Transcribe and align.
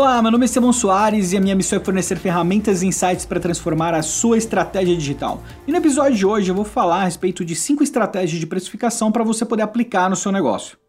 Olá, 0.00 0.22
meu 0.22 0.30
nome 0.30 0.46
é 0.46 0.48
Simon 0.48 0.72
Soares 0.72 1.30
e 1.30 1.36
a 1.36 1.40
minha 1.42 1.54
missão 1.54 1.78
é 1.78 1.84
fornecer 1.84 2.16
ferramentas 2.16 2.82
e 2.82 2.86
insights 2.86 3.26
para 3.26 3.38
transformar 3.38 3.92
a 3.92 4.00
sua 4.00 4.38
estratégia 4.38 4.96
digital. 4.96 5.42
E 5.66 5.70
no 5.70 5.76
episódio 5.76 6.16
de 6.16 6.24
hoje 6.24 6.50
eu 6.50 6.54
vou 6.54 6.64
falar 6.64 7.02
a 7.02 7.04
respeito 7.04 7.44
de 7.44 7.54
5 7.54 7.82
estratégias 7.82 8.40
de 8.40 8.46
precificação 8.46 9.12
para 9.12 9.22
você 9.22 9.44
poder 9.44 9.62
aplicar 9.62 10.08
no 10.08 10.16
seu 10.16 10.32
negócio. 10.32 10.79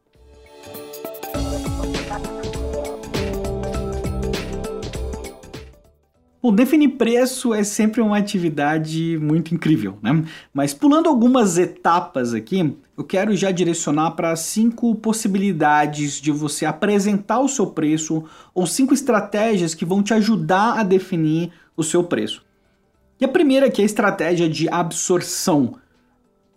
Bom, 6.43 6.51
definir 6.51 6.89
preço 6.89 7.53
é 7.53 7.63
sempre 7.63 8.01
uma 8.01 8.17
atividade 8.17 9.15
muito 9.21 9.53
incrível, 9.53 9.99
né? 10.01 10.23
Mas 10.51 10.73
pulando 10.73 11.07
algumas 11.07 11.59
etapas 11.59 12.33
aqui, 12.33 12.75
eu 12.97 13.03
quero 13.03 13.35
já 13.35 13.51
direcionar 13.51 14.11
para 14.11 14.35
cinco 14.35 14.95
possibilidades 14.95 16.19
de 16.19 16.31
você 16.31 16.65
apresentar 16.65 17.39
o 17.41 17.47
seu 17.47 17.67
preço 17.67 18.23
ou 18.55 18.65
cinco 18.65 18.91
estratégias 18.91 19.75
que 19.75 19.85
vão 19.85 20.01
te 20.01 20.15
ajudar 20.15 20.79
a 20.79 20.83
definir 20.83 21.51
o 21.77 21.83
seu 21.83 22.03
preço. 22.03 22.43
E 23.19 23.25
a 23.25 23.27
primeira 23.27 23.67
aqui 23.67 23.81
é 23.81 23.83
a 23.83 23.85
estratégia 23.85 24.49
de 24.49 24.67
absorção. 24.67 25.75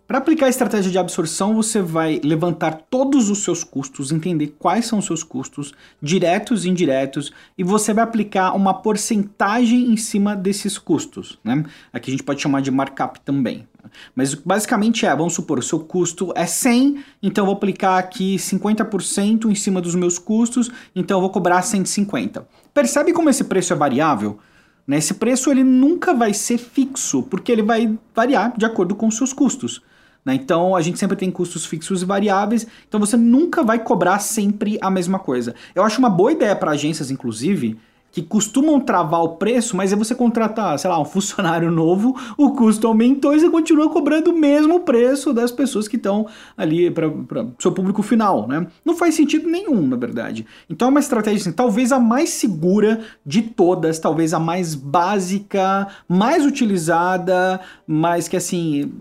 Para 0.07 0.19
aplicar 0.19 0.45
a 0.45 0.49
estratégia 0.49 0.91
de 0.91 0.99
absorção, 0.99 1.55
você 1.55 1.81
vai 1.81 2.21
levantar 2.23 2.83
todos 2.91 3.31
os 3.31 3.39
seus 3.39 3.63
custos, 3.63 4.11
entender 4.11 4.55
quais 4.59 4.85
são 4.85 4.99
os 4.99 5.05
seus 5.05 5.23
custos, 5.23 5.73
diretos 5.99 6.63
e 6.63 6.69
indiretos, 6.69 7.33
e 7.57 7.63
você 7.63 7.91
vai 7.91 8.03
aplicar 8.03 8.53
uma 8.53 8.71
porcentagem 8.71 9.91
em 9.91 9.97
cima 9.97 10.35
desses 10.35 10.77
custos. 10.77 11.39
Né? 11.43 11.65
Aqui 11.91 12.11
a 12.11 12.13
gente 12.13 12.21
pode 12.21 12.39
chamar 12.39 12.61
de 12.61 12.69
markup 12.69 13.19
também. 13.21 13.67
Mas 14.13 14.35
basicamente 14.35 15.07
é, 15.07 15.15
vamos 15.15 15.33
supor, 15.33 15.57
o 15.57 15.63
seu 15.63 15.79
custo 15.79 16.31
é 16.35 16.45
100, 16.45 17.03
então 17.23 17.43
vou 17.43 17.55
aplicar 17.55 17.97
aqui 17.97 18.35
50% 18.35 19.45
em 19.45 19.55
cima 19.55 19.81
dos 19.81 19.95
meus 19.95 20.19
custos, 20.19 20.69
então 20.95 21.19
vou 21.19 21.31
cobrar 21.31 21.63
150. 21.63 22.47
Percebe 22.71 23.11
como 23.11 23.31
esse 23.31 23.43
preço 23.45 23.73
é 23.73 23.75
variável? 23.75 24.37
Né? 24.85 24.97
Esse 24.97 25.15
preço 25.15 25.49
ele 25.49 25.63
nunca 25.63 26.13
vai 26.13 26.31
ser 26.31 26.59
fixo, 26.59 27.23
porque 27.23 27.51
ele 27.51 27.63
vai 27.63 27.97
variar 28.13 28.53
de 28.55 28.65
acordo 28.65 28.93
com 28.93 29.07
os 29.07 29.17
seus 29.17 29.33
custos. 29.33 29.81
Né? 30.25 30.33
Então 30.33 30.75
a 30.75 30.81
gente 30.81 30.97
sempre 30.97 31.15
tem 31.15 31.29
custos 31.29 31.65
fixos 31.65 32.01
e 32.01 32.05
variáveis, 32.05 32.65
então 32.87 32.99
você 32.99 33.15
nunca 33.15 33.63
vai 33.63 33.79
cobrar 33.79 34.19
sempre 34.19 34.79
a 34.81 34.89
mesma 34.89 35.19
coisa. 35.19 35.53
Eu 35.75 35.83
acho 35.83 35.99
uma 35.99 36.09
boa 36.09 36.31
ideia 36.31 36.55
para 36.55 36.71
agências, 36.71 37.11
inclusive, 37.11 37.77
que 38.15 38.21
costumam 38.21 38.79
travar 38.79 39.21
o 39.21 39.35
preço, 39.35 39.75
mas 39.75 39.91
aí 39.91 39.99
você 39.99 40.15
contratar, 40.15 40.79
sei 40.79 40.89
lá, 40.89 40.97
um 40.97 41.03
funcionário 41.05 41.69
novo, 41.69 42.15
o 42.37 42.51
custo 42.51 42.87
aumentou 42.87 43.35
e 43.35 43.41
você 43.41 43.49
continua 43.49 43.89
cobrando 43.89 44.31
o 44.31 44.39
mesmo 44.39 44.79
preço 44.79 45.33
das 45.33 45.51
pessoas 45.51 45.85
que 45.85 45.97
estão 45.97 46.25
ali 46.55 46.89
para 46.89 47.09
o 47.09 47.55
seu 47.59 47.73
público 47.73 48.01
final, 48.01 48.47
né? 48.47 48.67
Não 48.85 48.95
faz 48.95 49.15
sentido 49.15 49.49
nenhum, 49.49 49.85
na 49.85 49.97
verdade. 49.97 50.45
Então 50.69 50.87
é 50.87 50.91
uma 50.91 50.99
estratégia 51.01 51.41
assim, 51.41 51.51
talvez 51.51 51.91
a 51.91 51.99
mais 51.99 52.29
segura 52.29 53.01
de 53.25 53.41
todas, 53.41 53.99
talvez 53.99 54.33
a 54.33 54.39
mais 54.39 54.75
básica, 54.75 55.85
mais 56.07 56.45
utilizada, 56.45 57.59
mas 57.85 58.29
que 58.29 58.37
assim, 58.37 58.93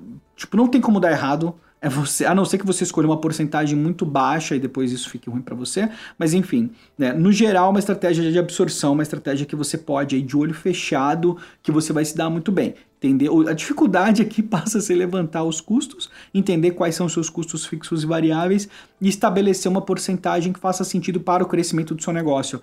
Tipo, 0.44 0.58
não 0.58 0.68
tem 0.68 0.78
como 0.78 1.00
dar 1.00 1.10
errado. 1.10 1.54
É 1.80 1.88
você, 1.88 2.24
a 2.24 2.34
não 2.34 2.44
ser 2.44 2.58
que 2.58 2.66
você 2.66 2.84
escolha 2.84 3.06
uma 3.06 3.18
porcentagem 3.18 3.78
muito 3.78 4.04
baixa 4.06 4.54
e 4.54 4.60
depois 4.60 4.92
isso 4.92 5.08
fique 5.08 5.28
ruim 5.28 5.40
para 5.40 5.54
você. 5.54 5.88
Mas 6.18 6.34
enfim, 6.34 6.70
né, 6.98 7.12
no 7.12 7.32
geral, 7.32 7.70
uma 7.70 7.78
estratégia 7.78 8.30
de 8.30 8.38
absorção, 8.38 8.92
uma 8.92 9.02
estratégia 9.02 9.46
que 9.46 9.56
você 9.56 9.76
pode, 9.78 10.16
aí, 10.16 10.22
de 10.22 10.36
olho 10.36 10.54
fechado, 10.54 11.38
que 11.62 11.72
você 11.72 11.92
vai 11.92 12.04
se 12.04 12.14
dar 12.14 12.28
muito 12.28 12.52
bem. 12.52 12.74
Entender? 12.96 13.28
A 13.48 13.52
dificuldade 13.54 14.20
aqui 14.22 14.40
passa 14.44 14.78
a 14.78 14.80
ser 14.80 14.94
levantar 14.94 15.44
os 15.44 15.62
custos, 15.62 16.10
entender 16.32 16.72
quais 16.72 16.94
são 16.94 17.06
os 17.06 17.12
seus 17.12 17.30
custos 17.30 17.64
fixos 17.64 18.02
e 18.02 18.06
variáveis 18.06 18.68
e 19.00 19.08
estabelecer 19.08 19.70
uma 19.70 19.82
porcentagem 19.82 20.52
que 20.52 20.60
faça 20.60 20.84
sentido 20.84 21.20
para 21.20 21.42
o 21.42 21.46
crescimento 21.46 21.94
do 21.94 22.02
seu 22.02 22.12
negócio. 22.12 22.60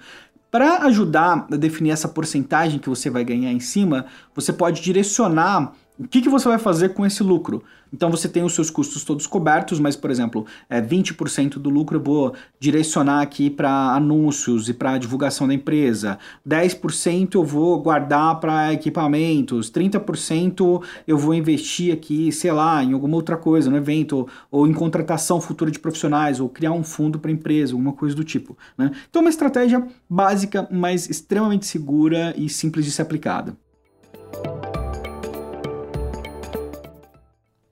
Para 0.52 0.80
ajudar 0.86 1.48
a 1.50 1.56
definir 1.56 1.92
essa 1.92 2.10
porcentagem 2.10 2.78
que 2.78 2.90
você 2.90 3.10
vai 3.10 3.24
ganhar 3.24 3.52
em 3.52 3.60
cima, 3.62 4.06
você 4.36 4.52
pode 4.52 4.82
direcionar 4.82 5.74
o 6.00 6.08
que, 6.08 6.22
que 6.22 6.30
você 6.30 6.48
vai 6.48 6.58
fazer 6.58 6.90
com 6.90 7.06
esse 7.06 7.22
lucro? 7.22 7.64
Então 7.94 8.10
você 8.10 8.28
tem 8.28 8.44
os 8.44 8.56
seus 8.56 8.70
custos 8.70 9.04
todos 9.04 9.28
cobertos, 9.28 9.80
mas, 9.80 9.96
por 9.96 10.10
exemplo, 10.10 10.46
é, 10.70 10.82
20% 10.82 11.56
do 11.56 11.70
lucro 11.70 11.98
eu 11.98 12.04
vou 12.04 12.34
direcionar 12.60 13.22
aqui 13.22 13.50
para 13.50 13.70
anúncios 13.94 14.70
e 14.70 14.74
para 14.74 14.98
divulgação 14.98 15.48
da 15.48 15.54
empresa, 15.54 16.18
10% 16.48 17.36
eu 17.36 17.44
vou 17.44 17.80
guardar 17.82 18.40
para 18.40 18.74
equipamentos, 18.74 19.70
30% 19.70 20.82
eu 21.06 21.18
vou 21.18 21.34
investir 21.34 21.94
aqui, 21.94 22.32
sei 22.32 22.52
lá, 22.52 22.82
em 22.84 22.94
alguma 22.94 23.18
outra 23.18 23.36
coisa, 23.36 23.70
no 23.70 23.78
evento, 23.78 24.28
ou, 24.50 24.66
em 24.66 24.74
contratação 24.74 25.42
futura 25.42 25.70
de 25.70 25.80
profissionais, 25.80 26.40
ou 26.40 26.48
criar 26.48 26.72
um 26.72 26.84
fundo 26.84 27.20
para 27.20 27.30
empresa, 27.30 27.74
alguma 27.74 27.94
coisa 27.94 28.16
do 28.16 28.24
tipo. 28.24 28.58
Né? 28.78 28.92
Então, 29.10 29.22
uma 29.22 29.30
estratégia 29.30 29.86
básica, 30.10 30.68
mas 30.72 31.10
extremamente 31.10 31.66
segura 31.66 32.34
e 32.38 32.48
simples 32.48 32.86
de 32.86 32.92
ser 32.92 33.02
aplicada. 33.02 33.56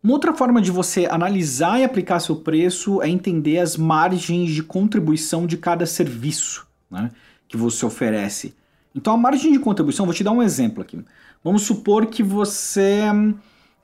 Uma 0.10 0.16
outra 0.16 0.34
forma 0.34 0.60
de 0.60 0.72
você 0.72 1.06
analisar 1.06 1.80
e 1.80 1.84
aplicar 1.84 2.20
seu 2.20 2.38
preço 2.38 3.00
é 3.00 3.08
entender 3.08 3.60
as 3.60 3.78
margens 3.78 4.50
de 4.50 4.64
contribuição 4.64 5.46
de 5.46 5.56
cada 5.56 5.86
serviço 5.86 6.66
né, 6.90 7.12
que 7.48 7.56
você 7.56 7.86
oferece. 7.86 8.56
Então, 8.96 9.14
a 9.14 9.18
margem 9.18 9.52
de 9.52 9.60
contribuição, 9.60 10.08
vou 10.08 10.16
te 10.16 10.24
dar 10.24 10.32
um 10.32 10.42
exemplo 10.42 10.82
aqui. 10.82 11.00
Vamos 11.44 11.62
supor 11.62 12.08
que 12.08 12.24
você 12.24 13.04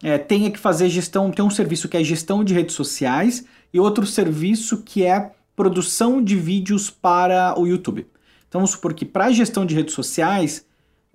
é, 0.01 0.17
tenha 0.17 0.49
que 0.49 0.57
fazer 0.57 0.89
gestão, 0.89 1.29
tem 1.29 1.45
um 1.45 1.49
serviço 1.51 1.87
que 1.87 1.95
é 1.95 2.03
gestão 2.03 2.43
de 2.43 2.55
redes 2.55 2.73
sociais 2.73 3.45
e 3.71 3.79
outro 3.79 4.03
serviço 4.03 4.81
que 4.81 5.03
é 5.05 5.31
produção 5.55 6.23
de 6.23 6.35
vídeos 6.35 6.89
para 6.89 7.53
o 7.55 7.67
YouTube. 7.67 8.07
Então, 8.47 8.61
vamos 8.61 8.71
supor 8.71 8.95
que 8.95 9.05
para 9.05 9.25
a 9.25 9.31
gestão 9.31 9.63
de 9.63 9.75
redes 9.75 9.93
sociais, 9.93 10.65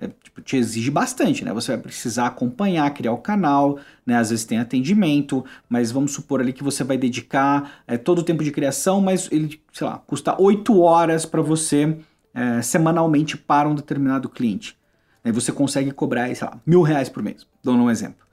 é, 0.00 0.09
tipo, 0.22 0.41
te 0.41 0.56
exige 0.56 0.91
bastante, 0.91 1.44
né? 1.44 1.53
Você 1.53 1.72
vai 1.72 1.81
precisar 1.81 2.27
acompanhar, 2.27 2.93
criar 2.93 3.12
o 3.12 3.19
canal, 3.19 3.78
né? 4.05 4.16
Às 4.16 4.31
vezes 4.31 4.44
tem 4.44 4.59
atendimento, 4.59 5.44
mas 5.69 5.93
vamos 5.93 6.12
supor 6.12 6.41
ali 6.41 6.53
que 6.53 6.65
você 6.65 6.83
vai 6.83 6.97
dedicar 6.97 7.83
é, 7.87 7.97
todo 7.99 8.21
o 8.21 8.22
tempo 8.22 8.43
de 8.43 8.50
criação, 8.50 9.00
mas 9.00 9.28
ele, 9.31 9.61
sei 9.72 9.87
lá, 9.87 9.99
custa 9.99 10.41
8 10.41 10.81
horas 10.81 11.27
para 11.27 11.43
você 11.43 11.99
é, 12.33 12.62
semanalmente 12.62 13.37
para 13.37 13.69
um 13.69 13.75
determinado 13.75 14.28
cliente. 14.28 14.77
Aí 15.22 15.33
você 15.33 15.53
consegue 15.53 15.91
cobrar, 15.91 16.34
sei 16.34 16.49
lá, 16.49 16.59
mil 16.65 16.82
reais 16.82 17.09
por 17.09 17.22
mês, 17.22 17.47
dando 17.62 17.82
um 17.82 17.91
exemplo. 17.91 18.25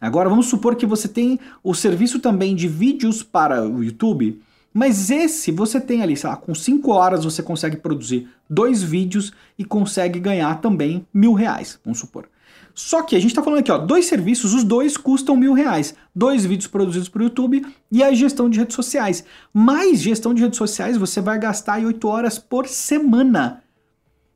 Agora 0.00 0.28
vamos 0.28 0.46
supor 0.46 0.74
que 0.74 0.84
você 0.84 1.06
tem 1.06 1.38
o 1.62 1.72
serviço 1.74 2.18
também 2.18 2.56
de 2.56 2.66
vídeos 2.66 3.22
para 3.22 3.62
o 3.62 3.84
YouTube, 3.84 4.42
mas 4.72 5.10
esse 5.10 5.52
você 5.52 5.80
tem 5.80 6.02
ali, 6.02 6.16
sei 6.16 6.30
lá, 6.30 6.36
com 6.36 6.54
5 6.54 6.90
horas 6.90 7.24
você 7.24 7.42
consegue 7.42 7.76
produzir 7.76 8.28
dois 8.48 8.82
vídeos 8.82 9.32
e 9.58 9.64
consegue 9.64 10.18
ganhar 10.18 10.60
também 10.60 11.06
mil 11.12 11.34
reais, 11.34 11.78
vamos 11.84 11.98
supor. 11.98 12.28
Só 12.74 13.02
que 13.02 13.14
a 13.14 13.20
gente 13.20 13.30
está 13.30 13.42
falando 13.42 13.60
aqui, 13.60 13.70
ó, 13.70 13.78
dois 13.78 14.06
serviços, 14.06 14.54
os 14.54 14.64
dois 14.64 14.96
custam 14.96 15.36
mil 15.36 15.52
reais. 15.52 15.94
Dois 16.14 16.44
vídeos 16.44 16.66
produzidos 16.66 17.08
para 17.08 17.20
o 17.20 17.24
YouTube 17.24 17.66
e 17.90 18.02
a 18.02 18.12
gestão 18.14 18.48
de 18.48 18.58
redes 18.58 18.74
sociais. 18.74 19.24
Mais 19.52 20.00
gestão 20.00 20.32
de 20.32 20.42
redes 20.42 20.56
sociais 20.56 20.96
você 20.96 21.20
vai 21.20 21.38
gastar 21.38 21.80
em 21.80 21.86
8 21.86 22.08
horas 22.08 22.38
por 22.38 22.66
semana. 22.66 23.62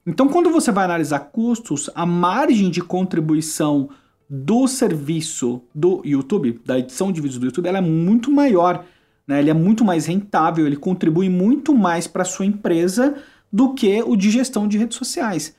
Então, 0.07 0.29
quando 0.29 0.51
você 0.51 0.71
vai 0.71 0.85
analisar 0.85 1.19
custos, 1.19 1.91
a 1.95 2.07
margem 2.07 2.71
de 2.71 2.81
contribuição 2.81 3.89
do 4.29 4.69
serviço 4.69 5.63
do 5.75 6.03
YouTube, 6.05 6.61
da 6.65 6.79
edição 6.79 7.11
de 7.11 7.21
vídeos 7.21 7.41
do 7.41 7.47
YouTube, 7.47 7.67
ela 7.67 7.79
é 7.79 7.83
muito 7.83 8.31
maior 8.31 8.85
né? 9.26 9.41
Ele 9.41 9.50
é 9.50 9.54
muito 9.54 9.84
mais 9.84 10.06
rentável, 10.06 10.66
ele 10.66 10.76
contribui 10.76 11.28
muito 11.28 11.75
mais 11.75 12.06
para 12.06 12.22
a 12.22 12.26
sua 12.26 12.47
empresa 12.47 13.16
do 13.53 13.75
que 13.75 14.03
o 14.03 14.16
de 14.16 14.31
gestão 14.31 14.69
de 14.69 14.78
redes 14.78 14.97
sociais. 14.97 15.54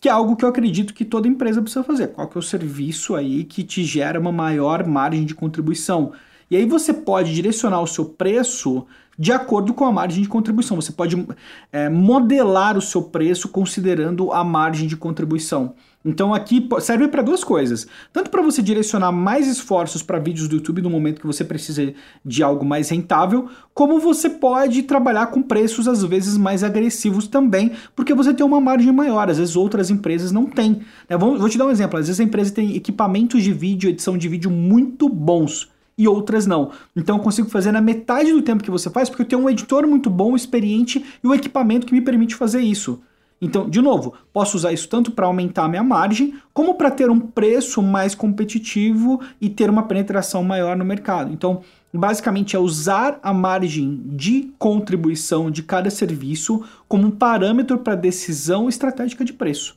Que 0.00 0.08
é 0.08 0.12
algo 0.12 0.36
que 0.36 0.44
eu 0.44 0.48
acredito 0.48 0.92
que 0.92 1.04
toda 1.04 1.26
empresa 1.26 1.62
precisa 1.62 1.82
fazer. 1.82 2.08
Qual 2.08 2.28
que 2.28 2.36
é 2.36 2.40
o 2.40 2.42
serviço 2.42 3.14
aí 3.14 3.44
que 3.44 3.62
te 3.62 3.82
gera 3.82 4.20
uma 4.20 4.32
maior 4.32 4.86
margem 4.86 5.24
de 5.24 5.34
contribuição? 5.34 6.12
E 6.50 6.56
aí 6.56 6.66
você 6.66 6.92
pode 6.92 7.34
direcionar 7.34 7.80
o 7.80 7.86
seu 7.86 8.04
preço 8.04 8.86
de 9.18 9.32
acordo 9.32 9.72
com 9.72 9.84
a 9.84 9.92
margem 9.92 10.22
de 10.22 10.28
contribuição. 10.28 10.76
Você 10.76 10.92
pode 10.92 11.26
é, 11.72 11.88
modelar 11.88 12.76
o 12.76 12.82
seu 12.82 13.02
preço 13.02 13.48
considerando 13.48 14.30
a 14.32 14.44
margem 14.44 14.86
de 14.86 14.96
contribuição. 14.96 15.74
Então 16.06 16.32
aqui 16.32 16.68
serve 16.80 17.08
para 17.08 17.20
duas 17.20 17.42
coisas. 17.42 17.84
Tanto 18.12 18.30
para 18.30 18.40
você 18.40 18.62
direcionar 18.62 19.10
mais 19.10 19.48
esforços 19.48 20.04
para 20.04 20.20
vídeos 20.20 20.46
do 20.46 20.54
YouTube 20.54 20.80
no 20.80 20.88
momento 20.88 21.20
que 21.20 21.26
você 21.26 21.44
precisa 21.44 21.92
de 22.24 22.42
algo 22.44 22.64
mais 22.64 22.88
rentável, 22.90 23.48
como 23.74 23.98
você 23.98 24.30
pode 24.30 24.84
trabalhar 24.84 25.26
com 25.26 25.42
preços 25.42 25.88
às 25.88 26.04
vezes 26.04 26.36
mais 26.36 26.62
agressivos 26.62 27.26
também, 27.26 27.72
porque 27.96 28.14
você 28.14 28.32
tem 28.32 28.46
uma 28.46 28.60
margem 28.60 28.92
maior. 28.92 29.28
Às 29.28 29.38
vezes 29.38 29.56
outras 29.56 29.90
empresas 29.90 30.30
não 30.30 30.46
têm. 30.46 30.82
Né? 31.10 31.16
Vou, 31.18 31.48
te 31.48 31.58
dar 31.58 31.66
um 31.66 31.70
exemplo. 31.70 31.98
Às 31.98 32.06
vezes 32.06 32.20
a 32.20 32.24
empresa 32.24 32.54
tem 32.54 32.76
equipamentos 32.76 33.42
de 33.42 33.52
vídeo, 33.52 33.90
edição 33.90 34.16
de 34.16 34.28
vídeo 34.28 34.50
muito 34.50 35.08
bons 35.08 35.68
e 35.98 36.06
outras 36.06 36.46
não. 36.46 36.70
Então 36.94 37.16
eu 37.16 37.22
consigo 37.22 37.48
fazer 37.48 37.72
na 37.72 37.80
metade 37.80 38.30
do 38.30 38.42
tempo 38.42 38.62
que 38.62 38.70
você 38.70 38.88
faz, 38.90 39.08
porque 39.08 39.22
eu 39.22 39.26
tenho 39.26 39.42
um 39.42 39.50
editor 39.50 39.88
muito 39.88 40.08
bom, 40.08 40.36
experiente 40.36 41.04
e 41.22 41.26
o 41.26 41.30
um 41.30 41.34
equipamento 41.34 41.84
que 41.84 41.92
me 41.92 42.00
permite 42.00 42.36
fazer 42.36 42.60
isso. 42.60 43.00
Então, 43.40 43.68
de 43.68 43.82
novo, 43.82 44.14
posso 44.32 44.56
usar 44.56 44.72
isso 44.72 44.88
tanto 44.88 45.10
para 45.10 45.26
aumentar 45.26 45.64
a 45.64 45.68
minha 45.68 45.82
margem, 45.82 46.34
como 46.54 46.74
para 46.74 46.90
ter 46.90 47.10
um 47.10 47.20
preço 47.20 47.82
mais 47.82 48.14
competitivo 48.14 49.20
e 49.40 49.50
ter 49.50 49.68
uma 49.68 49.82
penetração 49.82 50.42
maior 50.42 50.76
no 50.76 50.84
mercado. 50.84 51.32
Então, 51.32 51.60
basicamente 51.92 52.56
é 52.56 52.58
usar 52.58 53.18
a 53.22 53.34
margem 53.34 54.02
de 54.06 54.52
contribuição 54.58 55.50
de 55.50 55.62
cada 55.62 55.90
serviço 55.90 56.64
como 56.88 57.06
um 57.06 57.10
parâmetro 57.10 57.78
para 57.78 57.94
decisão 57.94 58.68
estratégica 58.68 59.24
de 59.24 59.32
preço. 59.32 59.76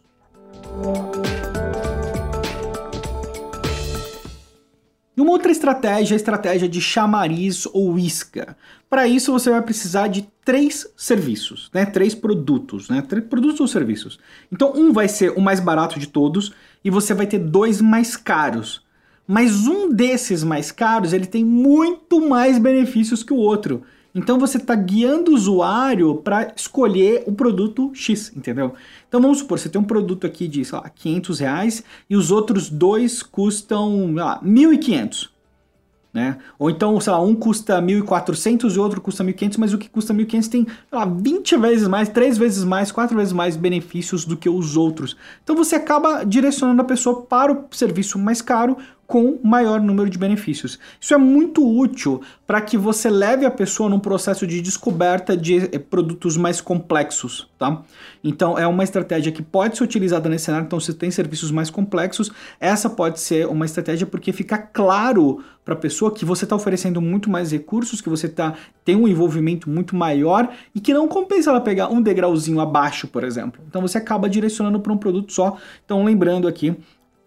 E 5.19 5.21
uma 5.21 5.31
outra 5.31 5.51
estratégia 5.51 6.13
é 6.13 6.16
a 6.16 6.24
estratégia 6.24 6.69
de 6.69 6.80
chamariz 6.80 7.68
ou 7.74 8.00
isca. 8.00 8.56
Para 8.89 9.06
isso 9.06 9.33
você 9.33 9.50
vai 9.50 9.62
precisar 9.62 10.07
de 10.07 10.25
três 10.45 10.88
serviços, 10.95 11.69
né? 11.74 11.86
Três 11.86 12.16
produtos, 12.16 12.88
né? 12.88 13.01
Três 13.01 13.25
produtos 13.25 13.60
ou 13.60 13.68
serviços. 13.68 14.18
Então 14.50 14.71
um 14.74 14.94
vai 14.94 15.10
ser 15.10 15.31
o 15.31 15.42
mais 15.42 15.60
barato 15.60 16.00
de 16.00 16.07
todos 16.07 16.54
e 16.86 16.89
você 16.89 17.13
vai 17.13 17.27
ter 17.27 17.38
dois 17.38 17.81
mais 17.81 18.16
caros. 18.16 18.81
Mas 19.27 19.68
um 19.68 19.94
desses 19.94 20.42
mais 20.42 20.71
caros 20.71 21.12
ele 21.12 21.25
tem 21.25 21.44
muito 21.44 22.21
mais 22.21 22.57
benefícios 22.57 23.21
que 23.21 23.33
o 23.33 23.39
outro. 23.39 23.83
Então 24.13 24.39
você 24.39 24.57
está 24.57 24.73
guiando 24.75 25.31
o 25.31 25.35
usuário 25.35 26.15
para 26.15 26.51
escolher 26.56 27.23
o 27.27 27.31
produto 27.31 27.91
X, 27.94 28.31
entendeu? 28.35 28.73
Então 29.07 29.21
vamos 29.21 29.39
supor, 29.39 29.59
você 29.59 29.69
tem 29.69 29.79
um 29.79 29.85
produto 29.85 30.25
aqui 30.25 30.47
de, 30.47 30.65
sei 30.65 30.77
lá, 30.77 30.89
500 30.89 31.39
reais 31.39 31.83
e 32.09 32.15
os 32.15 32.31
outros 32.31 32.69
dois 32.69 33.21
custam, 33.21 34.06
sei 34.07 34.23
lá, 34.23 34.41
1.500. 34.44 35.29
Né? 36.11 36.39
Ou 36.57 36.71
então, 36.71 37.00
sei 37.00 37.13
lá, 37.13 37.21
um 37.21 37.35
custa 37.35 37.79
1.400 37.79 38.73
e 38.73 38.79
o 38.79 38.81
outro 38.81 39.00
custa 39.00 39.23
1.500, 39.23 39.57
mas 39.59 39.73
o 39.73 39.77
que 39.77 39.88
custa 39.88 40.11
1.500 40.11 40.47
tem, 40.47 40.65
sei 40.65 40.75
lá, 40.91 41.06
20 41.06 41.56
vezes 41.57 41.88
mais, 41.88 42.09
3 42.09 42.35
vezes 42.35 42.63
mais, 42.63 42.91
4 42.91 43.15
vezes 43.15 43.31
mais 43.31 43.56
benefícios 43.56 44.25
do 44.25 44.35
que 44.35 44.50
os 44.50 44.75
outros. 44.75 45.15
Então 45.44 45.56
você 45.56 45.75
acaba 45.75 46.23
direcionando 46.23 46.81
a 46.81 46.85
pessoa 46.85 47.21
para 47.21 47.53
o 47.53 47.67
serviço 47.71 48.17
mais 48.17 48.41
caro 48.41 48.75
com 49.09 49.39
maior 49.44 49.81
número 49.81 50.07
de 50.07 50.19
benefícios. 50.19 50.77
Isso 51.01 51.15
é 51.15 51.17
muito 51.17 51.67
útil 51.67 52.21
para 52.45 52.61
que 52.61 52.77
você 52.77 53.09
leve 53.09 53.44
a 53.44 53.50
pessoa 53.50 53.89
num 53.89 54.00
processo 54.00 54.45
de 54.45 54.61
descoberta 54.61 55.35
de 55.35 55.67
eh, 55.75 55.79
produtos 55.79 56.38
mais 56.38 56.61
complexos, 56.61 57.50
tá? 57.57 57.81
Então 58.23 58.56
é 58.56 58.67
uma 58.67 58.83
estratégia 58.83 59.31
que 59.31 59.41
pode 59.41 59.77
ser 59.77 59.83
utilizada 59.83 60.29
nesse 60.29 60.45
cenário. 60.45 60.67
Então, 60.67 60.79
se 60.79 60.94
tem 60.94 61.09
serviços 61.09 61.50
mais 61.50 61.71
complexos, 61.71 62.31
essa 62.59 62.88
pode 62.88 63.19
ser 63.19 63.47
uma 63.47 63.65
estratégia 63.65 64.06
porque 64.06 64.31
fica 64.31 64.59
claro 64.59 65.44
para 65.65 65.73
a 65.73 65.77
pessoa 65.77 66.13
que 66.13 66.23
você 66.23 66.45
está 66.45 66.56
oferecendo 66.56 67.01
muito 67.01 67.31
mais 67.31 67.51
recursos, 67.51 68.01
que 68.01 68.09
você 68.09 68.29
tá, 68.29 68.53
tem 68.85 68.95
um 68.95 69.07
envolvimento 69.07 69.67
muito 69.67 69.95
maior 69.95 70.53
e 70.73 70.79
que 70.79 70.94
não 70.94 71.07
compensa 71.07 71.50
ela 71.50 71.61
pegar 71.61 71.89
um 71.89 72.00
degrauzinho 72.00 72.59
abaixo, 72.59 73.07
por 73.07 73.23
exemplo. 73.23 73.59
Então 73.67 73.81
você 73.81 73.97
acaba 73.97 74.29
direcionando 74.29 74.79
para 74.79 74.94
um 74.94 74.97
produto 74.97 75.33
só. 75.33 75.57
Então, 75.83 76.03
lembrando 76.03 76.47
aqui 76.47 76.77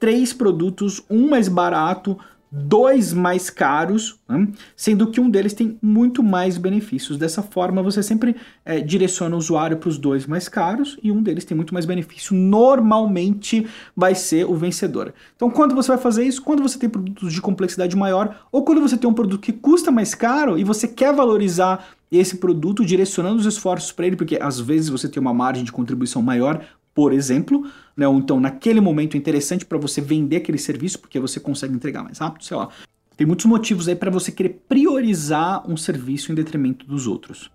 três 0.03 0.33
produtos, 0.33 1.01
um 1.09 1.31
mais 1.31 1.47
barato, 1.47 2.19
dois 2.51 3.13
mais 3.13 3.49
caros, 3.49 4.19
né? 4.29 4.49
sendo 4.75 5.07
que 5.07 5.21
um 5.21 5.31
deles 5.31 5.55
tem 5.55 5.79
muito 5.81 6.25
mais 6.25 6.59
benefícios. 6.59 7.17
Dessa 7.17 7.41
forma, 7.41 7.85
você 7.85 8.03
sempre 8.03 8.35
é, 8.65 8.81
direciona 8.81 9.37
o 9.37 9.39
usuário 9.39 9.77
para 9.77 9.89
os 9.89 9.99
dois 9.99 10.27
mais 10.27 10.49
caros 10.49 10.99
e 11.05 11.13
um 11.13 11.23
deles 11.23 11.45
tem 11.45 11.57
muito 11.57 11.73
mais 11.73 11.87
benefício. 11.87 12.35
Normalmente 12.35 13.65
vai 13.97 14.17
ser 14.17 14.45
o 14.45 14.57
vencedor. 14.57 15.15
Então, 15.37 15.49
quando 15.49 15.73
você 15.73 15.93
vai 15.93 15.99
fazer 15.99 16.25
isso? 16.25 16.43
Quando 16.43 16.65
você 16.65 16.81
tem 16.81 16.91
produtos 16.91 17.33
de 17.33 17.41
complexidade 17.41 17.95
maior 17.95 18.45
ou 18.51 18.65
quando 18.65 18.81
você 18.81 18.97
tem 18.97 19.09
um 19.09 19.15
produto 19.15 19.41
que 19.41 19.53
custa 19.53 19.93
mais 19.93 20.17
caro 20.17 20.59
e 20.59 20.65
você 20.65 20.89
quer 20.89 21.15
valorizar 21.15 21.87
esse 22.11 22.39
produto 22.39 22.85
direcionando 22.85 23.37
os 23.37 23.47
esforços 23.47 23.93
para 23.93 24.05
ele, 24.05 24.17
porque 24.17 24.37
às 24.43 24.59
vezes 24.59 24.89
você 24.89 25.09
tem 25.09 25.21
uma 25.21 25.33
margem 25.33 25.63
de 25.63 25.71
contribuição 25.71 26.21
maior 26.21 26.61
por 26.95 27.13
exemplo, 27.13 27.67
né? 27.97 28.07
Ou 28.07 28.19
então 28.19 28.41
naquele 28.41 28.81
momento 28.81 29.15
é 29.15 29.19
interessante 29.19 29.65
para 29.65 29.79
você 29.79 30.01
vender 30.01 30.37
aquele 30.37 30.59
serviço 30.59 30.99
porque 30.99 31.19
você 31.19 31.41
consegue 31.41 31.75
entregar 31.75 32.03
mais 32.03 32.19
rápido, 32.19 32.45
sei 32.45 32.57
lá. 32.57 32.69
Tem 33.17 33.27
muitos 33.27 33.47
motivos 33.47 33.89
aí 33.89 33.95
para 33.95 34.11
você 34.11 34.33
querer 34.33 34.63
priorizar 34.69 35.69
um 35.71 35.77
serviço 35.77 36.33
em 36.33 36.35
detrimento 36.35 36.87
dos 36.87 37.07
outros. 37.07 37.51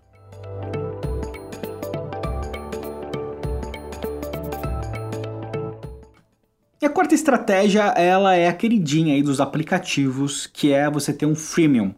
E 6.80 6.86
a 6.86 6.88
quarta 6.88 7.12
estratégia, 7.12 7.82
ela 7.96 8.36
é 8.36 8.46
a 8.46 8.52
queridinha 8.52 9.14
aí 9.14 9.22
dos 9.22 9.40
aplicativos, 9.40 10.46
que 10.46 10.72
é 10.72 10.88
você 10.88 11.12
ter 11.12 11.26
um 11.26 11.34
freemium. 11.34 11.92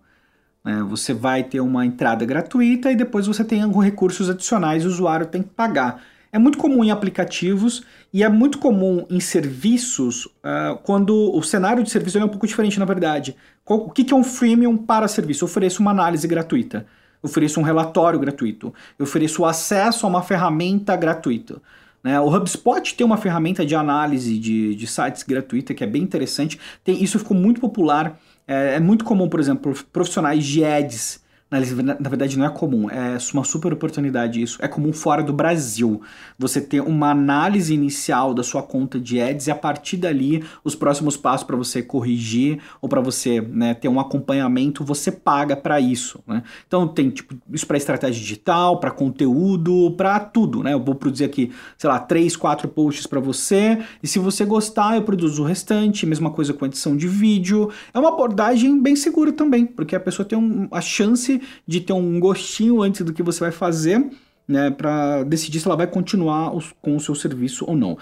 Né? 0.64 0.82
Você 0.88 1.12
vai 1.12 1.44
ter 1.44 1.60
uma 1.60 1.84
entrada 1.84 2.25
gratuita 2.25 2.90
e 2.90 2.96
depois 2.96 3.26
você 3.26 3.44
tem 3.44 3.60
alguns 3.60 3.84
recursos 3.84 4.31
adicionais, 4.31 4.87
o 4.87 4.88
usuário 4.88 5.26
tem 5.26 5.42
que 5.42 5.50
pagar. 5.50 6.02
É 6.32 6.38
muito 6.38 6.58
comum 6.58 6.84
em 6.84 6.90
aplicativos 6.90 7.82
e 8.12 8.22
é 8.22 8.28
muito 8.28 8.58
comum 8.58 9.04
em 9.10 9.18
serviços, 9.18 10.26
uh, 10.26 10.78
quando 10.84 11.34
o 11.34 11.42
cenário 11.42 11.82
de 11.82 11.90
serviço 11.90 12.18
é 12.18 12.24
um 12.24 12.28
pouco 12.28 12.46
diferente, 12.46 12.78
na 12.78 12.84
verdade. 12.84 13.34
Qual, 13.64 13.80
o 13.80 13.90
que, 13.90 14.12
é 14.12 14.16
um 14.16 14.22
freemium 14.22 14.76
para 14.76 15.08
serviço? 15.08 15.44
Eu 15.44 15.48
ofereço 15.48 15.80
uma 15.80 15.90
análise 15.90 16.26
gratuita, 16.28 16.86
eu 17.22 17.28
ofereço 17.28 17.58
um 17.58 17.64
relatório 17.64 18.18
gratuito, 18.18 18.72
eu 18.98 19.04
ofereço 19.04 19.44
acesso 19.44 20.06
a 20.06 20.08
uma 20.08 20.22
ferramenta 20.22 20.94
gratuita. 20.94 21.60
Né? 22.02 22.18
O 22.20 22.34
HubSpot 22.34 22.94
tem 22.94 23.04
uma 23.04 23.16
ferramenta 23.16 23.66
de 23.66 23.74
análise 23.74 24.38
de, 24.38 24.74
de 24.74 24.86
sites 24.86 25.22
gratuita 25.24 25.74
que 25.74 25.82
é 25.82 25.86
bem 25.86 26.02
interessante. 26.02 26.58
Tem, 26.84 27.02
isso 27.02 27.18
ficou 27.18 27.36
muito 27.36 27.60
popular. 27.60 28.18
É, 28.46 28.76
é 28.76 28.80
muito 28.80 29.04
comum, 29.04 29.28
por 29.28 29.40
exemplo, 29.40 29.74
profissionais 29.92 30.44
de 30.44 30.64
ads 30.64 31.20
na 31.50 32.08
verdade 32.08 32.38
não 32.38 32.47
é 32.47 32.49
comum, 32.49 32.88
é 32.88 33.19
uma 33.35 33.43
super 33.43 33.73
oportunidade 33.73 34.41
isso. 34.41 34.58
É 34.62 34.69
comum 34.69 34.93
fora 34.93 35.20
do 35.20 35.32
Brasil. 35.32 36.00
Você 36.38 36.61
ter 36.61 36.81
uma 36.81 37.11
análise 37.11 37.75
inicial 37.75 38.32
da 38.32 38.44
sua 38.44 38.62
conta 38.62 39.00
de 39.00 39.20
ads 39.20 39.49
e 39.49 39.50
a 39.50 39.55
partir 39.56 39.97
dali 39.97 40.44
os 40.62 40.76
próximos 40.76 41.17
passos 41.17 41.44
para 41.44 41.56
você 41.56 41.82
corrigir 41.82 42.61
ou 42.81 42.88
para 42.88 43.00
você 43.00 43.41
né, 43.41 43.75
ter 43.75 43.88
um 43.88 43.99
acompanhamento, 43.99 44.85
você 44.85 45.11
paga 45.11 45.56
para 45.56 45.81
isso. 45.81 46.20
Né? 46.25 46.44
Então 46.69 46.87
tem 46.87 47.11
tipo 47.11 47.35
isso 47.50 47.67
para 47.67 47.76
estratégia 47.76 48.20
digital, 48.20 48.79
para 48.79 48.93
conteúdo, 48.93 49.91
para 49.97 50.20
tudo. 50.20 50.62
Né? 50.62 50.73
Eu 50.73 50.85
vou 50.85 50.94
produzir 50.94 51.25
aqui, 51.25 51.50
sei 51.76 51.91
lá, 51.91 51.99
três, 51.99 52.37
quatro 52.37 52.69
posts 52.69 53.08
para 53.08 53.19
você 53.19 53.79
e 54.00 54.06
se 54.06 54.20
você 54.20 54.44
gostar 54.44 54.94
eu 54.94 55.02
produzo 55.02 55.43
o 55.43 55.47
restante. 55.47 56.06
Mesma 56.06 56.31
coisa 56.31 56.55
com 56.55 56.64
edição 56.64 56.97
de 56.97 57.08
vídeo. 57.08 57.70
É 57.93 57.99
uma 57.99 58.11
abordagem 58.11 58.81
bem 58.81 58.94
segura 58.94 59.32
também, 59.32 59.67
porque 59.67 59.97
a 59.97 60.00
pessoa 60.00 60.25
tem 60.25 60.38
um, 60.38 60.69
a 60.70 60.81
chance 60.81 61.39
de 61.66 61.81
ter 61.81 61.92
um 61.92 62.19
gostinho 62.20 62.82
antes 62.82 63.02
do 63.02 63.12
que 63.12 63.22
você 63.22 63.40
vai 63.40 63.52
fazer, 63.52 64.10
né, 64.46 64.70
para 64.70 65.22
decidir 65.25 65.60
se 65.60 65.66
ela 65.66 65.76
vai 65.76 65.87
continuar 65.87 66.54
os, 66.54 66.72
com 66.82 66.96
o 66.96 67.00
seu 67.00 67.14
serviço 67.14 67.64
ou 67.66 67.76
não. 67.76 67.96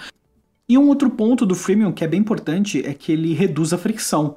E 0.68 0.76
um 0.76 0.88
outro 0.88 1.10
ponto 1.10 1.46
do 1.46 1.54
freemium 1.54 1.92
que 1.92 2.04
é 2.04 2.08
bem 2.08 2.20
importante 2.20 2.84
é 2.84 2.92
que 2.92 3.12
ele 3.12 3.32
reduz 3.32 3.72
a 3.72 3.78
fricção. 3.78 4.36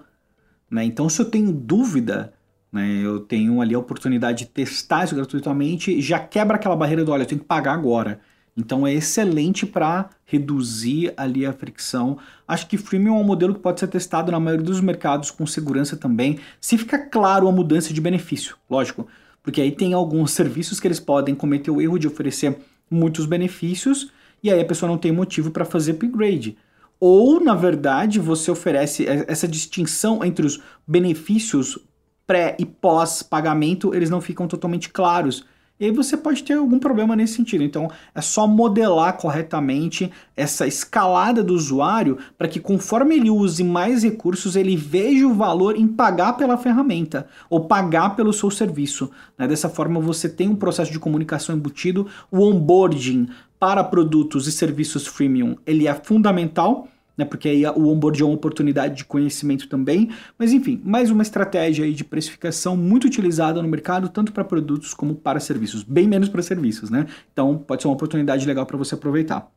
Né? 0.70 0.86
Então, 0.86 1.10
se 1.10 1.22
eu 1.22 1.26
tenho 1.26 1.52
dúvida, 1.52 2.34
né, 2.72 3.02
eu 3.04 3.20
tenho 3.20 3.62
ali 3.62 3.76
a 3.76 3.80
oportunidade 3.80 4.46
de 4.46 4.52
testar 4.52 5.04
isso 5.04 5.16
gratuitamente, 5.16 6.02
já 6.02 6.20
quebra 6.20 6.56
aquela 6.56 6.76
barreira 6.76 7.04
do 7.04 7.12
olha, 7.12 7.24
eu 7.24 7.28
tenho 7.28 7.42
que 7.42 7.48
pagar 7.48 7.74
agora. 7.74 8.22
Então 8.56 8.86
é 8.86 8.94
excelente 8.94 9.66
para 9.66 10.10
reduzir 10.26 11.14
ali 11.16 11.46
a 11.46 11.54
fricção. 11.54 12.18
Acho 12.48 12.68
que 12.68 12.78
freemium 12.78 13.18
é 13.18 13.20
um 13.20 13.24
modelo 13.24 13.54
que 13.54 13.62
pode 13.62 13.80
ser 13.80 13.88
testado 13.88 14.32
na 14.32 14.40
maioria 14.40 14.66
dos 14.66 14.82
mercados 14.82 15.32
com 15.32 15.46
segurança 15.48 15.96
também, 15.96 16.40
se 16.60 16.78
fica 16.78 16.98
claro 16.98 17.48
a 17.48 17.52
mudança 17.52 17.94
de 17.94 18.02
benefício, 18.02 18.58
lógico. 18.70 19.08
Porque 19.42 19.62
aí 19.62 19.72
tem 19.72 19.94
alguns 19.94 20.32
serviços 20.32 20.80
que 20.80 20.88
eles 20.88 21.00
podem 21.00 21.34
cometer 21.34 21.72
o 21.72 21.82
erro 21.82 21.98
de 21.98 22.08
oferecer 22.08 22.58
muitos 22.90 23.26
benefícios 23.26 24.12
e 24.44 24.52
aí 24.52 24.60
a 24.60 24.66
pessoa 24.66 24.90
não 24.90 24.98
tem 24.98 25.12
motivo 25.12 25.52
para 25.52 25.66
fazer 25.66 25.94
upgrade. 25.94 26.58
Ou, 27.00 27.44
na 27.44 27.56
verdade, 27.56 28.20
você 28.20 28.52
oferece 28.52 29.08
essa 29.08 29.48
distinção 29.48 30.24
entre 30.24 30.46
os 30.46 30.62
benefícios 30.86 31.80
pré 32.28 32.56
e 32.60 32.66
pós 32.66 33.24
pagamento, 33.24 33.94
eles 33.94 34.10
não 34.10 34.22
ficam 34.22 34.48
totalmente 34.48 34.90
claros. 34.90 35.44
E 35.82 35.86
aí 35.86 35.92
você 35.92 36.16
pode 36.16 36.44
ter 36.44 36.54
algum 36.54 36.78
problema 36.78 37.16
nesse 37.16 37.34
sentido. 37.34 37.64
Então 37.64 37.90
é 38.14 38.22
só 38.22 38.46
modelar 38.46 39.18
corretamente 39.18 40.12
essa 40.38 40.68
escalada 40.68 41.44
do 41.44 41.56
usuário 41.56 42.20
para 42.38 42.48
que 42.48 42.60
conforme 42.60 43.16
ele 43.16 43.32
use 43.32 43.64
mais 43.64 44.04
recursos, 44.04 44.56
ele 44.56 44.78
veja 44.78 45.26
o 45.26 45.34
valor 45.34 45.76
em 45.76 45.88
pagar 45.88 46.34
pela 46.34 46.56
ferramenta 46.56 47.26
ou 47.50 47.62
pagar 47.62 48.16
pelo 48.16 48.32
seu 48.32 48.52
serviço. 48.52 49.10
Né? 49.36 49.48
Dessa 49.48 49.70
forma 49.70 50.00
você 50.00 50.30
tem 50.30 50.48
um 50.48 50.56
processo 50.56 50.92
de 50.92 51.00
comunicação 51.00 51.56
embutido, 51.56 52.06
o 52.30 52.42
onboarding 52.42 53.28
para 53.60 53.84
produtos 53.84 54.48
e 54.48 54.52
serviços 54.52 55.08
freemium 55.08 55.56
ele 55.66 55.88
é 55.88 55.96
fundamental 55.96 56.88
né? 57.18 57.26
Porque 57.26 57.50
aí 57.50 57.66
o 57.66 57.88
onboard 57.88 58.22
é 58.22 58.26
uma 58.26 58.34
oportunidade 58.34 58.96
de 58.96 59.06
conhecimento 59.06 59.68
também. 59.68 60.10
Mas 60.38 60.54
enfim, 60.54 60.82
mais 60.84 61.10
uma 61.12 61.22
estratégia 61.22 61.86
aí 61.86 61.94
de 61.94 62.04
precificação 62.04 62.76
muito 62.76 63.06
utilizada 63.06 63.62
no 63.62 63.68
mercado, 63.68 64.10
tanto 64.10 64.32
para 64.32 64.44
produtos 64.44 64.94
como 64.94 65.16
para 65.16 65.40
serviços. 65.40 65.84
Bem 65.84 66.08
menos 66.08 66.30
para 66.30 66.42
serviços, 66.42 66.90
né? 66.90 67.06
Então 67.32 67.58
pode 67.58 67.82
ser 67.82 67.88
uma 67.88 67.96
oportunidade 67.96 68.46
legal 68.46 68.66
para 68.66 68.78
você 68.78 68.96
aproveitar. 68.96 69.52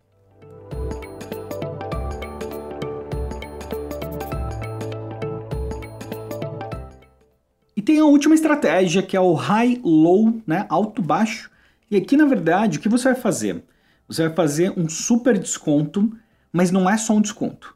E 7.77 7.83
tem 7.83 7.99
a 7.99 8.05
última 8.05 8.35
estratégia 8.35 9.03
que 9.03 9.17
é 9.17 9.21
o 9.21 9.35
high-low, 9.35 10.41
né? 10.47 10.67
Alto-baixo. 10.69 11.51
E 11.91 11.97
aqui, 11.97 12.17
na 12.17 12.25
verdade, 12.25 12.79
o 12.79 12.81
que 12.81 12.89
você 12.89 13.13
vai 13.13 13.21
fazer? 13.21 13.63
Você 14.09 14.27
vai 14.27 14.35
fazer 14.35 14.73
um 14.77 14.89
super 14.89 15.39
desconto, 15.39 16.13
mas 16.55 16.71
não 16.71 16.89
é 16.89 16.97
só 16.97 17.15
um 17.15 17.21
desconto. 17.21 17.75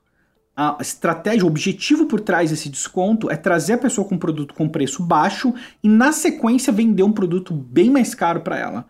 A 0.56 0.76
estratégia, 0.80 1.44
o 1.44 1.48
objetivo 1.48 2.06
por 2.06 2.20
trás 2.20 2.50
desse 2.50 2.68
desconto 2.68 3.28
é 3.28 3.36
trazer 3.36 3.72
a 3.72 3.78
pessoa 3.78 4.06
com 4.06 4.14
um 4.14 4.18
produto 4.18 4.54
com 4.54 4.68
preço 4.68 5.02
baixo 5.02 5.52
e, 5.82 5.88
na 5.88 6.12
sequência, 6.12 6.72
vender 6.72 7.02
um 7.02 7.12
produto 7.12 7.52
bem 7.52 7.90
mais 7.90 8.14
caro 8.14 8.40
para 8.40 8.56
ela. 8.56 8.86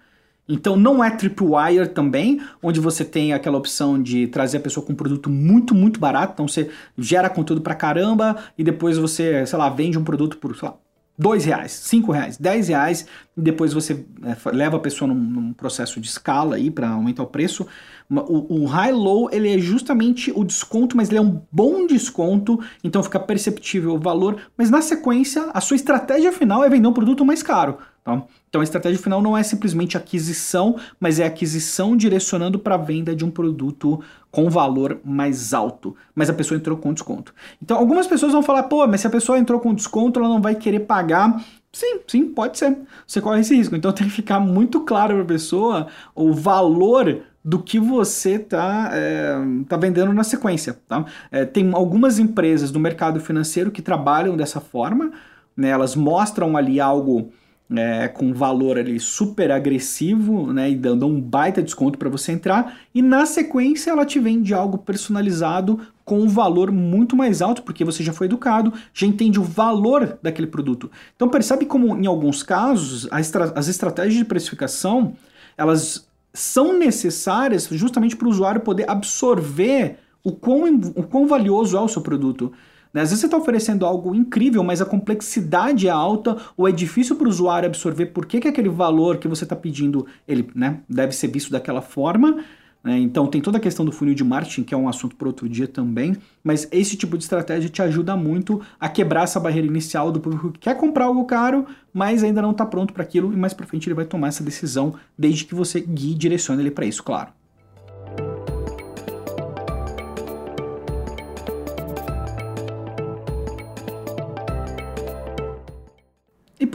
Então 0.46 0.76
não 0.76 1.02
é 1.02 1.10
tripwire 1.10 1.88
também, 1.88 2.40
onde 2.62 2.80
você 2.80 3.04
tem 3.04 3.32
aquela 3.34 3.58
opção 3.58 4.02
de 4.02 4.26
trazer 4.28 4.58
a 4.58 4.60
pessoa 4.60 4.84
com 4.84 4.92
um 4.92 4.96
produto 4.96 5.28
muito, 5.28 5.74
muito 5.74 5.98
barato. 5.98 6.32
Então 6.34 6.48
você 6.48 6.70
gera 6.96 7.28
conteúdo 7.30 7.62
pra 7.62 7.74
caramba 7.74 8.36
e 8.56 8.64
depois 8.64 8.96
você, 8.96 9.44
sei 9.46 9.58
lá, 9.58 9.68
vende 9.68 9.98
um 9.98 10.04
produto 10.04 10.38
por, 10.38 10.56
sei 10.56 10.68
lá, 10.68 10.76
dois 11.18 11.44
reais, 11.44 11.72
cinco 11.72 12.12
reais, 12.12 12.36
dez 12.36 12.68
reais, 12.68 13.04
e 13.36 13.40
depois 13.40 13.72
você 13.72 14.06
é, 14.22 14.50
leva 14.52 14.76
a 14.76 14.80
pessoa 14.80 15.08
num, 15.08 15.18
num, 15.18 15.52
processo 15.52 16.00
de 16.00 16.08
escala 16.08 16.54
aí 16.54 16.70
para 16.70 16.90
aumentar 16.90 17.24
o 17.24 17.26
preço. 17.26 17.66
O, 18.10 18.62
o 18.62 18.64
high-low 18.64 19.28
ele 19.30 19.54
é 19.54 19.58
justamente 19.58 20.32
o 20.34 20.42
desconto, 20.42 20.96
mas 20.96 21.08
ele 21.08 21.18
é 21.18 21.22
um 21.22 21.42
bom 21.52 21.86
desconto, 21.86 22.58
então 22.82 23.02
fica 23.02 23.20
perceptível 23.20 23.94
o 23.94 23.98
valor, 23.98 24.40
mas 24.56 24.70
na 24.70 24.80
sequência 24.80 25.50
a 25.52 25.60
sua 25.60 25.76
estratégia 25.76 26.32
final 26.32 26.64
é 26.64 26.70
vender 26.70 26.88
um 26.88 26.92
produto 26.92 27.24
mais 27.24 27.42
caro. 27.42 27.76
Tá? 28.08 28.22
Então 28.48 28.62
a 28.62 28.64
estratégia 28.64 28.98
final 28.98 29.20
não 29.20 29.36
é 29.36 29.42
simplesmente 29.42 29.98
aquisição, 29.98 30.76
mas 30.98 31.20
é 31.20 31.26
aquisição 31.26 31.94
direcionando 31.94 32.58
para 32.58 32.76
a 32.76 32.78
venda 32.78 33.14
de 33.14 33.22
um 33.22 33.30
produto 33.30 34.02
com 34.30 34.48
valor 34.48 34.98
mais 35.04 35.52
alto. 35.52 35.94
Mas 36.14 36.30
a 36.30 36.32
pessoa 36.32 36.56
entrou 36.56 36.78
com 36.78 36.94
desconto. 36.94 37.34
Então 37.62 37.76
algumas 37.76 38.06
pessoas 38.06 38.32
vão 38.32 38.42
falar, 38.42 38.62
pô, 38.62 38.86
mas 38.86 39.02
se 39.02 39.06
a 39.06 39.10
pessoa 39.10 39.38
entrou 39.38 39.60
com 39.60 39.74
desconto, 39.74 40.18
ela 40.18 40.28
não 40.30 40.40
vai 40.40 40.54
querer 40.54 40.80
pagar. 40.80 41.44
Sim, 41.70 42.00
sim, 42.06 42.26
pode 42.28 42.56
ser. 42.56 42.78
Você 43.06 43.20
corre 43.20 43.40
esse 43.40 43.54
risco. 43.54 43.76
Então 43.76 43.92
tem 43.92 44.06
que 44.06 44.12
ficar 44.14 44.40
muito 44.40 44.80
claro 44.80 45.12
para 45.12 45.22
a 45.24 45.26
pessoa 45.26 45.88
o 46.14 46.32
valor 46.32 47.22
do 47.44 47.62
que 47.62 47.78
você 47.78 48.32
está 48.32 48.90
é, 48.92 49.34
tá 49.68 49.76
vendendo 49.76 50.12
na 50.12 50.24
sequência. 50.24 50.78
Tá? 50.88 51.04
É, 51.30 51.44
tem 51.44 51.72
algumas 51.72 52.18
empresas 52.18 52.70
do 52.70 52.80
mercado 52.80 53.20
financeiro 53.20 53.70
que 53.70 53.80
trabalham 53.80 54.36
dessa 54.36 54.60
forma, 54.60 55.12
né? 55.56 55.68
elas 55.68 55.94
mostram 55.96 56.56
ali 56.56 56.80
algo 56.80 57.32
é, 57.76 58.08
com 58.08 58.32
valor 58.32 58.78
ali 58.78 58.98
super 58.98 59.50
agressivo, 59.50 60.52
né, 60.52 60.70
e 60.70 60.74
dando 60.74 61.06
um 61.06 61.20
baita 61.20 61.62
desconto 61.62 61.98
para 61.98 62.08
você 62.08 62.32
entrar, 62.32 62.78
e 62.94 63.02
na 63.02 63.26
sequência 63.26 63.90
ela 63.90 64.06
te 64.06 64.18
vende 64.18 64.54
algo 64.54 64.78
personalizado 64.78 65.78
com 66.04 66.20
um 66.20 66.28
valor 66.28 66.72
muito 66.72 67.14
mais 67.14 67.42
alto, 67.42 67.62
porque 67.62 67.84
você 67.84 68.02
já 68.02 68.12
foi 68.12 68.26
educado, 68.26 68.72
já 68.94 69.06
entende 69.06 69.38
o 69.38 69.42
valor 69.42 70.18
daquele 70.22 70.46
produto. 70.46 70.90
Então 71.14 71.28
percebe 71.28 71.66
como 71.66 71.94
em 71.98 72.06
alguns 72.06 72.42
casos 72.42 73.06
estra 73.12 73.52
as 73.54 73.68
estratégias 73.68 74.14
de 74.14 74.24
precificação, 74.24 75.14
elas 75.56 76.07
são 76.32 76.78
necessárias 76.78 77.68
justamente 77.70 78.16
para 78.16 78.26
o 78.26 78.30
usuário 78.30 78.60
poder 78.60 78.88
absorver 78.88 79.98
o 80.22 80.32
quão, 80.32 80.74
o 80.94 81.02
quão 81.02 81.26
valioso 81.26 81.76
é 81.76 81.80
o 81.80 81.88
seu 81.88 82.02
produto. 82.02 82.52
Né? 82.92 83.02
Às 83.02 83.10
vezes 83.10 83.20
você 83.20 83.26
está 83.26 83.36
oferecendo 83.36 83.84
algo 83.84 84.14
incrível, 84.14 84.62
mas 84.62 84.80
a 84.80 84.86
complexidade 84.86 85.86
é 85.86 85.90
alta 85.90 86.36
ou 86.56 86.68
é 86.68 86.72
difícil 86.72 87.16
para 87.16 87.26
o 87.26 87.30
usuário 87.30 87.66
absorver 87.66 88.06
por 88.06 88.26
que, 88.26 88.40
que 88.40 88.48
aquele 88.48 88.68
valor 88.68 89.18
que 89.18 89.28
você 89.28 89.44
está 89.44 89.56
pedindo 89.56 90.06
ele 90.26 90.48
né, 90.54 90.80
deve 90.88 91.12
ser 91.12 91.28
visto 91.28 91.50
daquela 91.50 91.82
forma. 91.82 92.44
Né? 92.82 92.98
Então 92.98 93.26
tem 93.26 93.40
toda 93.40 93.58
a 93.58 93.60
questão 93.60 93.84
do 93.84 93.92
funil 93.92 94.14
de 94.14 94.24
marketing, 94.24 94.62
que 94.62 94.74
é 94.74 94.76
um 94.76 94.88
assunto 94.88 95.16
para 95.16 95.28
outro 95.28 95.48
dia 95.48 95.66
também, 95.66 96.16
mas 96.42 96.68
esse 96.70 96.96
tipo 96.96 97.16
de 97.16 97.24
estratégia 97.24 97.68
te 97.68 97.82
ajuda 97.82 98.16
muito 98.16 98.60
a 98.78 98.88
quebrar 98.88 99.24
essa 99.24 99.40
barreira 99.40 99.66
inicial 99.66 100.12
do 100.12 100.20
público 100.20 100.52
que 100.52 100.60
quer 100.60 100.76
comprar 100.76 101.06
algo 101.06 101.24
caro, 101.24 101.66
mas 101.92 102.22
ainda 102.22 102.40
não 102.40 102.52
está 102.52 102.64
pronto 102.64 102.92
para 102.92 103.02
aquilo 103.02 103.32
e 103.32 103.36
mais 103.36 103.52
para 103.52 103.66
frente 103.66 103.88
ele 103.88 103.94
vai 103.94 104.04
tomar 104.04 104.28
essa 104.28 104.44
decisão, 104.44 104.94
desde 105.16 105.44
que 105.44 105.54
você 105.54 105.80
guie 105.80 106.12
e 106.12 106.14
direcione 106.14 106.62
ele 106.62 106.70
para 106.70 106.86
isso, 106.86 107.02
claro. 107.02 107.37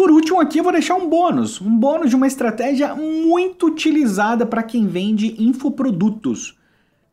Por 0.03 0.12
último 0.12 0.41
aqui 0.41 0.57
eu 0.57 0.63
vou 0.65 0.74
deixar 0.74 0.95
um 0.95 1.07
bônus, 1.07 1.62
um 1.62 1.77
bônus 1.77 2.10
de 2.10 2.15
uma 2.17 2.27
estratégia 2.27 2.93
muito 2.93 3.67
utilizada 3.67 4.45
para 4.45 4.62
quem 4.62 4.86
vende 4.86 5.41
infoprodutos, 5.41 6.57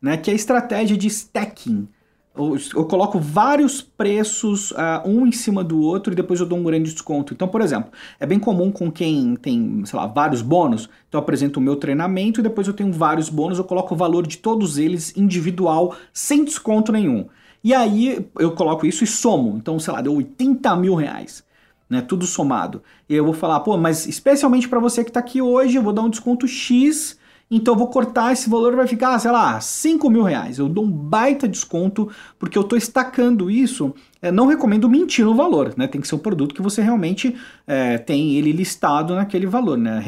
né, 0.01 0.17
que 0.17 0.29
é 0.29 0.33
a 0.33 0.35
estratégia 0.35 0.97
de 0.97 1.07
stacking. 1.07 1.87
Eu, 2.35 2.57
eu 2.75 2.83
coloco 2.83 3.17
vários 3.17 3.81
preços 3.81 4.71
uh, 4.71 5.07
um 5.07 5.25
em 5.25 5.31
cima 5.31 5.63
do 5.63 5.79
outro 5.79 6.11
e 6.11 6.15
depois 6.17 6.41
eu 6.41 6.45
dou 6.45 6.59
um 6.59 6.63
grande 6.63 6.91
desconto. 6.91 7.33
Então, 7.33 7.47
por 7.47 7.61
exemplo, 7.61 7.93
é 8.19 8.25
bem 8.25 8.37
comum 8.37 8.69
com 8.69 8.91
quem 8.91 9.37
tem, 9.37 9.85
sei 9.85 9.97
lá, 9.97 10.05
vários 10.05 10.41
bônus. 10.41 10.89
Então 11.07 11.17
eu 11.17 11.23
apresento 11.23 11.61
o 11.61 11.63
meu 11.63 11.77
treinamento 11.77 12.41
e 12.41 12.43
depois 12.43 12.67
eu 12.67 12.73
tenho 12.73 12.91
vários 12.91 13.29
bônus, 13.29 13.57
eu 13.57 13.63
coloco 13.63 13.93
o 13.93 13.97
valor 13.97 14.27
de 14.27 14.37
todos 14.37 14.77
eles 14.77 15.15
individual, 15.15 15.95
sem 16.11 16.43
desconto 16.43 16.91
nenhum. 16.91 17.25
E 17.63 17.73
aí 17.73 18.27
eu 18.37 18.51
coloco 18.51 18.85
isso 18.85 19.05
e 19.05 19.07
somo. 19.07 19.55
Então, 19.55 19.79
sei 19.79 19.93
lá, 19.93 20.01
deu 20.01 20.13
80 20.13 20.75
mil 20.75 20.95
reais 20.95 21.49
né? 21.91 22.01
Tudo 22.01 22.25
somado. 22.25 22.81
Eu 23.09 23.25
vou 23.25 23.33
falar, 23.33 23.59
pô, 23.59 23.75
mas 23.75 24.07
especialmente 24.07 24.69
para 24.69 24.79
você 24.79 25.03
que 25.03 25.09
está 25.09 25.19
aqui 25.19 25.41
hoje, 25.41 25.75
eu 25.75 25.83
vou 25.83 25.91
dar 25.91 26.03
um 26.03 26.09
desconto 26.09 26.47
X, 26.47 27.19
então 27.51 27.73
eu 27.73 27.77
vou 27.77 27.89
cortar 27.89 28.31
esse 28.31 28.49
valor, 28.49 28.73
vai 28.77 28.87
ficar, 28.87 29.19
sei 29.19 29.29
lá, 29.29 29.59
5 29.59 30.09
mil 30.09 30.23
reais. 30.23 30.57
Eu 30.57 30.69
dou 30.69 30.85
um 30.85 30.89
baita 30.89 31.49
desconto, 31.49 32.09
porque 32.39 32.57
eu 32.57 32.61
estou 32.61 32.77
estacando 32.77 33.51
isso. 33.51 33.93
É, 34.21 34.31
não 34.31 34.47
recomendo 34.47 34.89
mentir 34.89 35.25
no 35.25 35.35
valor, 35.35 35.73
né? 35.75 35.85
Tem 35.85 35.99
que 35.99 36.07
ser 36.07 36.15
um 36.15 36.19
produto 36.19 36.55
que 36.55 36.61
você 36.61 36.81
realmente 36.81 37.35
é, 37.67 37.97
tem 37.97 38.35
ele 38.37 38.53
listado 38.53 39.13
naquele 39.13 39.45
valor, 39.45 39.77
né? 39.77 40.01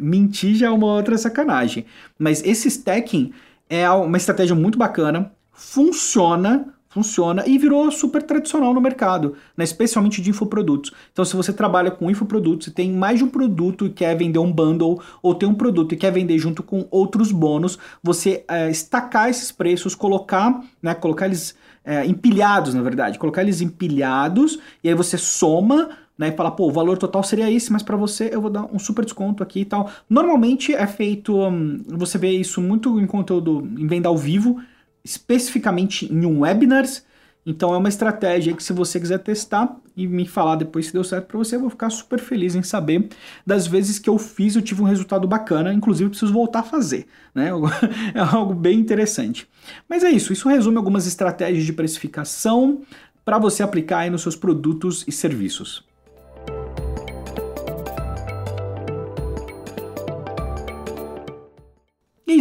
Mentir 0.00 0.54
já 0.54 0.68
é 0.68 0.70
uma 0.70 0.86
outra 0.86 1.18
sacanagem. 1.18 1.86
Mas 2.16 2.40
esse 2.44 2.68
stacking 2.68 3.32
é 3.68 3.90
uma 3.90 4.16
estratégia 4.16 4.54
muito 4.54 4.78
bacana, 4.78 5.32
funciona, 5.52 6.72
funciona 6.96 7.44
e 7.46 7.58
virou 7.58 7.90
super 7.90 8.22
tradicional 8.22 8.72
no 8.72 8.80
mercado, 8.80 9.34
né? 9.54 9.62
especialmente 9.64 10.22
de 10.22 10.30
infoprodutos. 10.30 10.92
Então, 11.12 11.26
se 11.26 11.36
você 11.36 11.52
trabalha 11.52 11.90
com 11.90 12.10
infoprodutos 12.10 12.68
e 12.68 12.70
tem 12.70 12.90
mais 12.90 13.18
de 13.18 13.24
um 13.24 13.28
produto 13.28 13.84
e 13.84 13.90
quer 13.90 14.16
vender 14.16 14.38
um 14.38 14.50
bundle, 14.50 15.02
ou 15.22 15.34
tem 15.34 15.46
um 15.46 15.54
produto 15.54 15.92
e 15.92 15.96
quer 15.96 16.10
vender 16.10 16.38
junto 16.38 16.62
com 16.62 16.86
outros 16.90 17.30
bônus, 17.30 17.78
você 18.02 18.44
é, 18.48 18.70
estacar 18.70 19.28
esses 19.28 19.52
preços, 19.52 19.94
colocar, 19.94 20.64
né, 20.82 20.94
colocar 20.94 21.26
eles 21.26 21.54
é, 21.84 22.06
empilhados, 22.06 22.72
na 22.72 22.80
verdade, 22.80 23.18
colocar 23.18 23.42
eles 23.42 23.60
empilhados, 23.60 24.58
e 24.82 24.88
aí 24.88 24.94
você 24.94 25.18
soma 25.18 25.90
né, 26.16 26.28
e 26.28 26.32
fala, 26.32 26.50
pô, 26.50 26.66
o 26.66 26.72
valor 26.72 26.96
total 26.96 27.22
seria 27.22 27.50
esse, 27.50 27.70
mas 27.70 27.82
para 27.82 27.96
você 27.96 28.30
eu 28.32 28.40
vou 28.40 28.50
dar 28.50 28.64
um 28.72 28.78
super 28.78 29.04
desconto 29.04 29.42
aqui 29.42 29.60
e 29.60 29.64
tal. 29.66 29.90
Normalmente 30.08 30.74
é 30.74 30.86
feito, 30.86 31.38
hum, 31.38 31.82
você 31.88 32.16
vê 32.16 32.30
isso 32.30 32.62
muito 32.62 32.98
em 32.98 33.06
conteúdo 33.06 33.68
em 33.78 33.86
venda 33.86 34.08
ao 34.08 34.16
vivo, 34.16 34.58
especificamente 35.06 36.12
em 36.12 36.26
um 36.26 36.40
webinars. 36.40 37.04
Então 37.48 37.72
é 37.72 37.78
uma 37.78 37.88
estratégia 37.88 38.52
que 38.56 38.62
se 38.62 38.72
você 38.72 38.98
quiser 38.98 39.18
testar 39.20 39.76
e 39.96 40.04
me 40.04 40.26
falar 40.26 40.56
depois 40.56 40.86
se 40.86 40.92
deu 40.92 41.04
certo 41.04 41.26
para 41.26 41.38
você, 41.38 41.54
eu 41.54 41.60
vou 41.60 41.70
ficar 41.70 41.90
super 41.90 42.18
feliz 42.18 42.56
em 42.56 42.62
saber 42.62 43.08
das 43.46 43.68
vezes 43.68 44.00
que 44.00 44.10
eu 44.10 44.18
fiz 44.18 44.56
eu 44.56 44.62
tive 44.62 44.82
um 44.82 44.84
resultado 44.84 45.28
bacana, 45.28 45.72
inclusive 45.72 46.10
preciso 46.10 46.32
voltar 46.32 46.60
a 46.60 46.64
fazer, 46.64 47.06
né? 47.32 47.50
É 48.14 48.18
algo 48.20 48.52
bem 48.52 48.80
interessante. 48.80 49.48
Mas 49.88 50.02
é 50.02 50.10
isso, 50.10 50.32
isso 50.32 50.48
resume 50.48 50.76
algumas 50.76 51.06
estratégias 51.06 51.64
de 51.64 51.72
precificação 51.72 52.82
para 53.24 53.38
você 53.38 53.62
aplicar 53.62 53.98
aí 53.98 54.10
nos 54.10 54.22
seus 54.22 54.34
produtos 54.34 55.04
e 55.06 55.12
serviços. 55.12 55.84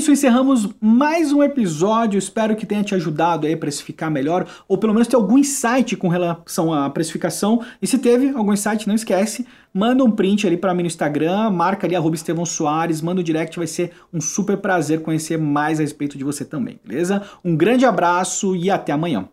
Isso, 0.05 0.11
encerramos 0.11 0.69
mais 0.79 1.33
um 1.33 1.41
episódio. 1.41 2.19
Espero 2.19 2.55
que 2.55 2.63
tenha 2.63 2.83
te 2.83 2.93
ajudado 2.93 3.47
a 3.47 3.57
precificar 3.57 4.11
melhor, 4.11 4.45
ou 4.67 4.77
pelo 4.77 4.93
menos 4.93 5.07
ter 5.07 5.15
algum 5.15 5.35
insight 5.35 5.95
com 5.95 6.07
relação 6.07 6.71
à 6.71 6.87
precificação. 6.91 7.65
E 7.81 7.87
se 7.87 7.97
teve 7.97 8.29
algum 8.29 8.53
insight, 8.53 8.87
não 8.87 8.93
esquece, 8.93 9.47
manda 9.73 10.03
um 10.03 10.11
print 10.11 10.45
ali 10.45 10.57
para 10.57 10.75
mim 10.75 10.83
no 10.83 10.87
Instagram, 10.87 11.49
marca 11.49 11.87
ali 11.87 11.95
Estevão 12.13 12.45
Soares, 12.45 13.01
manda 13.01 13.21
um 13.21 13.23
direct, 13.23 13.57
vai 13.57 13.65
ser 13.65 13.93
um 14.13 14.21
super 14.21 14.57
prazer 14.57 15.01
conhecer 15.01 15.39
mais 15.39 15.79
a 15.79 15.81
respeito 15.81 16.19
de 16.19 16.23
você 16.23 16.45
também, 16.45 16.79
beleza? 16.85 17.23
Um 17.43 17.55
grande 17.55 17.83
abraço 17.83 18.55
e 18.55 18.69
até 18.69 18.91
amanhã. 18.91 19.27